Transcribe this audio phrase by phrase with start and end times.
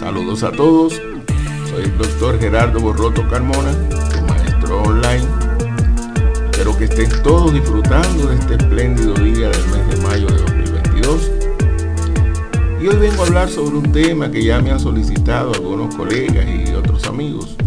[0.00, 0.94] Saludos a todos.
[1.68, 5.26] Soy el doctor Gerardo Borroto Carmona, tu maestro online.
[6.50, 11.30] Espero que estén todos disfrutando de este espléndido día del mes de mayo de 2022.
[12.80, 16.46] Y hoy vengo a hablar sobre un tema que ya me han solicitado algunos colegas
[16.48, 17.58] y otros amigos.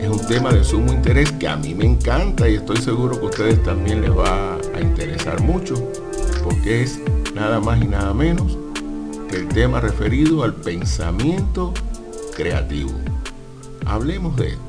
[0.00, 3.26] Es un tema de sumo interés que a mí me encanta y estoy seguro que
[3.26, 5.76] a ustedes también les va a interesar mucho,
[6.42, 6.98] porque es
[7.32, 8.58] nada más y nada menos
[9.32, 11.72] el tema referido al pensamiento
[12.36, 12.90] creativo.
[13.86, 14.62] Hablemos de esto.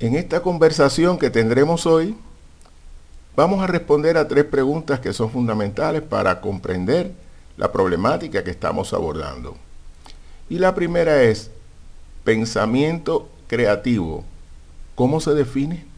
[0.00, 2.16] En esta conversación que tendremos hoy,
[3.36, 7.12] vamos a responder a tres preguntas que son fundamentales para comprender
[7.58, 9.56] la problemática que estamos abordando.
[10.48, 11.50] Y la primera es,
[12.24, 14.24] pensamiento creativo,
[14.94, 15.93] ¿cómo se define?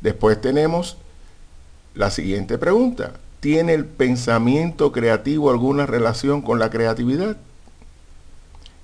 [0.00, 0.96] Después tenemos
[1.94, 3.14] la siguiente pregunta.
[3.40, 7.36] ¿Tiene el pensamiento creativo alguna relación con la creatividad?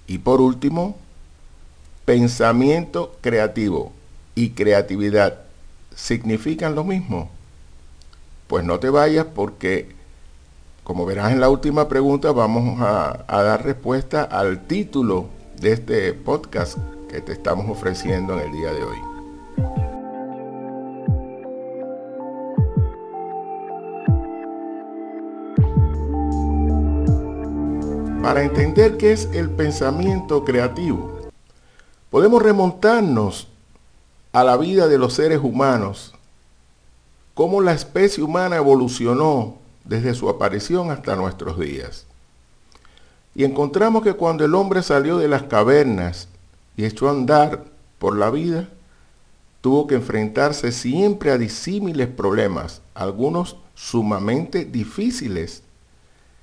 [0.06, 0.96] Y por último,
[2.04, 3.92] pensamiento creativo
[4.34, 5.40] y creatividad
[5.94, 7.30] significan lo mismo?
[8.46, 9.94] Pues no te vayas porque,
[10.84, 15.28] como verás en la última pregunta, vamos a, dar respuesta al título
[15.60, 19.11] de este podcast que te estamos ofreciendo en el día de hoy.
[28.22, 31.18] Para entender qué es el pensamiento creativo,
[32.08, 33.48] podemos remontarnos
[34.32, 36.14] a la vida de los seres humanos,
[37.34, 42.06] cómo la especie humana evolucionó desde su aparición hasta nuestros días.
[43.34, 46.28] Y encontramos que cuando el hombre salió de las cavernas
[46.76, 47.64] y echó a andar
[47.98, 48.68] por la vida,
[49.60, 55.64] tuvo que enfrentarse siempre a disímiles problemas, algunos sumamente difíciles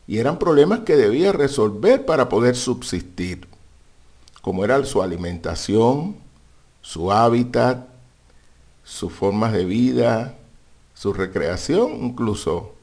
[0.10, 3.48] y eran problemas que debía resolver para poder subsistir,
[4.42, 6.16] como era su alimentación,
[6.82, 7.86] su hábitat,
[8.84, 10.36] sus formas de vida,
[10.96, 12.74] su recreación incluso,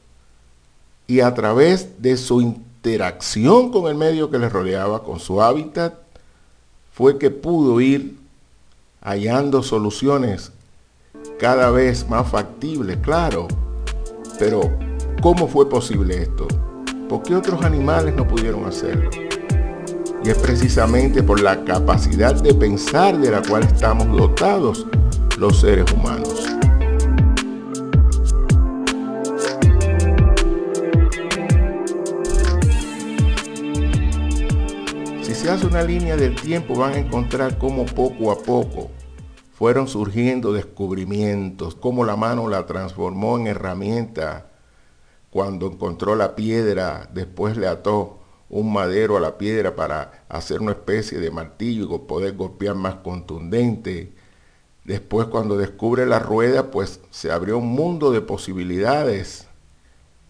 [1.05, 5.95] y a través de su interacción con el medio que le rodeaba, con su hábitat,
[6.93, 8.17] fue que pudo ir
[9.01, 10.53] hallando soluciones
[11.37, 13.49] cada vez más factibles, claro.
[14.39, 14.61] Pero,
[15.21, 16.47] ¿cómo fue posible esto?
[17.09, 19.09] ¿Por qué otros animales no pudieron hacerlo?
[20.25, 24.85] Y es precisamente por la capacidad de pensar de la cual estamos dotados
[25.37, 26.45] los seres humanos.
[35.21, 38.91] Si se hace una línea del tiempo van a encontrar cómo poco a poco
[39.53, 44.56] fueron surgiendo descubrimientos, cómo la mano la transformó en herramienta
[45.29, 50.71] cuando encontró la piedra, después le ató un madero a la piedra para hacer una
[50.71, 54.13] especie de martillo y poder golpear más contundente.
[54.85, 59.47] Después cuando descubre la rueda, pues se abrió un mundo de posibilidades.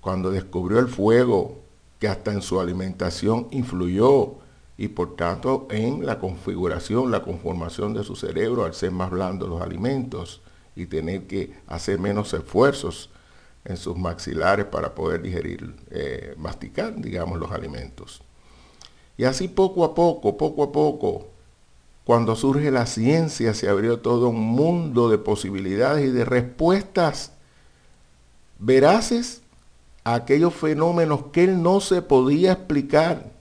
[0.02, 1.60] Cuando descubrió el fuego,
[2.00, 4.36] que hasta en su alimentación influyó
[4.78, 9.50] y por tanto en la configuración, la conformación de su cerebro al ser más blandos
[9.50, 10.42] los alimentos
[10.76, 13.10] y tener que hacer menos esfuerzos
[13.68, 18.22] en sus maxilares para poder digerir, eh, masticar, digamos, los alimentos.
[19.18, 21.28] Y así poco a poco, poco a poco,
[22.06, 27.34] cuando surge la ciencia, se abrió todo un mundo de posibilidades y de respuestas
[28.58, 29.42] veraces
[30.06, 33.32] a aquellos fenómenos que él no se podía explicar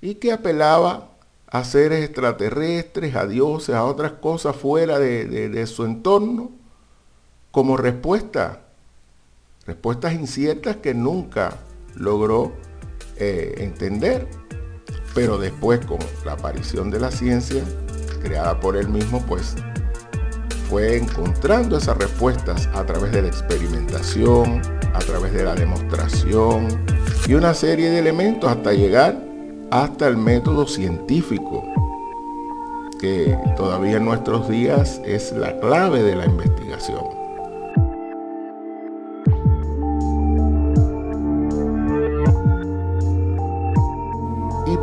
[0.00, 1.10] y que apelaba
[1.48, 6.52] a seres extraterrestres, a dioses, a otras cosas fuera de su entorno,
[7.50, 8.63] como respuesta
[9.66, 11.56] respuestas inciertas que nunca
[11.94, 12.52] logró
[13.16, 14.26] eh, entender.
[15.14, 17.62] Pero después, con la aparición de la ciencia,
[18.22, 19.54] creada por él mismo, pues
[20.68, 24.60] fue encontrando esas respuestas a través de la experimentación,
[24.92, 26.66] a través de la demostración
[27.26, 29.16] y una serie de elementos hasta llegar
[29.70, 31.64] hasta el método científico,
[33.00, 37.23] que todavía en nuestros días es la clave de la investigación.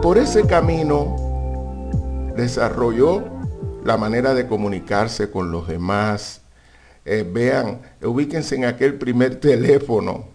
[0.01, 1.15] Por ese camino
[2.35, 3.23] desarrolló
[3.83, 6.41] la manera de comunicarse con los demás.
[7.05, 10.25] Eh, vean, ubíquense en aquel primer teléfono,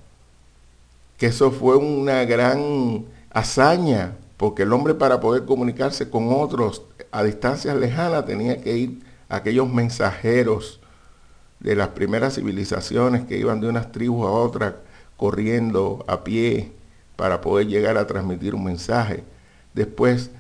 [1.17, 7.25] que eso fue una gran hazaña, porque el hombre para poder comunicarse con otros a
[7.25, 10.81] distancias lejanas tenía que ir a aquellos mensajeros
[11.59, 14.75] de las primeras civilizaciones que iban de unas tribus a otras
[15.17, 16.73] corriendo a pie
[17.17, 19.25] para poder llegar a transmitir un mensaje.
[19.77, 20.31] Después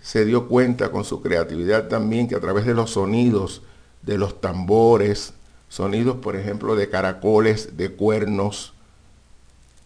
[0.00, 3.60] se dio cuenta con su creatividad también que a través de los sonidos,
[4.02, 5.34] de los tambores,
[5.68, 8.72] sonidos por ejemplo de caracoles, de cuernos,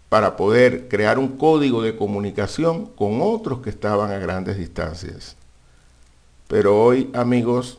[0.08, 5.34] para poder crear un código de comunicación con otros que estaban a grandes distancias.
[6.46, 7.78] Pero hoy, amigos,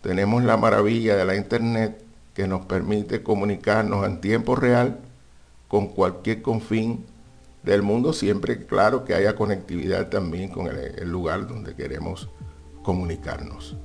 [0.00, 2.00] tenemos la maravilla de la Internet
[2.34, 5.00] que nos permite comunicarnos en tiempo real
[5.66, 7.04] con cualquier confín
[7.62, 12.30] del mundo, siempre claro que haya conectividad también con el, lugar donde queremos
[12.82, 13.76] comunicarnos,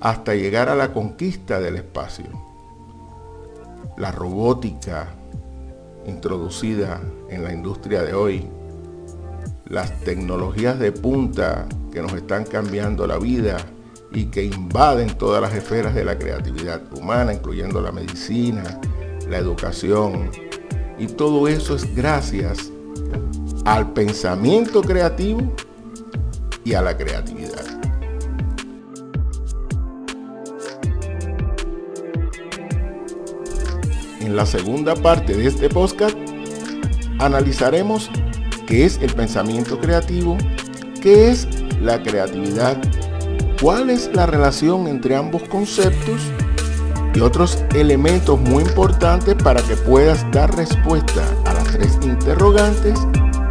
[0.00, 2.26] hasta llegar a la conquista del espacio.
[3.98, 5.08] La robótica,
[6.06, 8.48] introducida en la industria de hoy,
[9.66, 13.58] las tecnologías de punta que nos están cambiando la vida
[14.12, 18.80] y que invaden todas las esferas de la creatividad humana, incluyendo la medicina,
[19.28, 20.30] la educación.
[20.98, 22.72] Y todo eso es gracias
[23.68, 25.42] al pensamiento creativo
[26.64, 27.66] y a la creatividad.
[34.20, 36.16] En la segunda parte de este podcast
[37.18, 38.10] analizaremos
[38.66, 40.38] qué es el pensamiento creativo,
[41.02, 41.46] qué es
[41.82, 42.80] la creatividad,
[43.60, 46.22] cuál es la relación entre ambos conceptos
[47.14, 52.98] y otros elementos muy importantes para que puedas dar respuesta a las tres interrogantes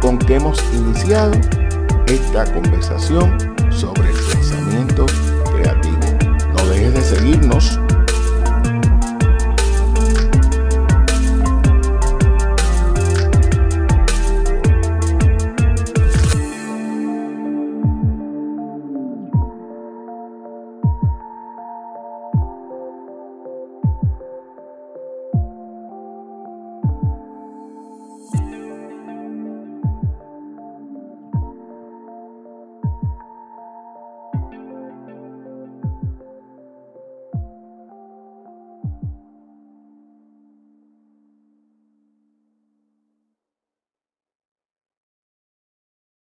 [0.00, 1.32] con que hemos iniciado
[2.06, 3.47] esta conversación